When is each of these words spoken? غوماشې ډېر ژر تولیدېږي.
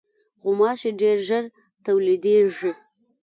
غوماشې 0.43 0.91
ډېر 1.01 1.17
ژر 1.27 1.43
تولیدېږي. 1.85 2.71